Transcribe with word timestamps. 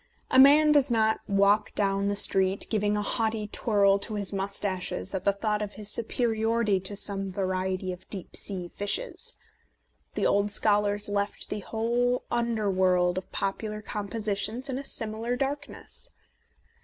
A 0.31 0.39
man 0.39 0.71
does 0.71 0.89
not 0.89 1.19
walk 1.27 1.75
down 1.75 2.05
A 2.05 2.07
Defence 2.07 2.25
of 2.25 2.31
Penny 2.31 2.39
Dreadfuls 2.47 2.53
the 2.55 2.55
street 2.63 2.71
giving 2.71 2.97
a 2.97 3.01
haughty 3.03 3.47
twirl 3.49 3.99
to 3.99 4.15
his 4.15 4.33
moustaches 4.33 5.13
at 5.13 5.25
the 5.25 5.31
thought 5.31 5.61
of 5.61 5.73
his 5.73 5.91
superiority 5.91 6.79
to 6.79 6.95
some 6.95 7.31
variety 7.31 7.91
of 7.93 8.09
deep 8.09 8.35
sea 8.35 8.67
fishes. 8.69 9.35
The 10.15 10.25
old 10.25 10.51
scholars 10.51 11.07
left 11.07 11.51
the 11.51 11.59
whole 11.59 12.23
underworld 12.31 13.19
of 13.19 13.31
popular 13.31 13.83
compositions 13.83 14.69
in 14.69 14.79
a 14.79 14.83
similar 14.83 15.35
dark 15.35 15.69
ness. 15.69 16.09